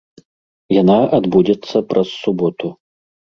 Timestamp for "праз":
1.93-2.07